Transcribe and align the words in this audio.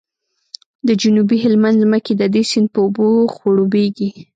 د 0.87 0.89
جنوبي 1.01 1.37
هلمند 1.45 1.77
ځمکې 1.83 2.13
د 2.17 2.23
دې 2.33 2.43
سیند 2.51 2.67
په 2.73 2.79
اوبو 2.85 3.07
خړوبیږي 3.35 4.09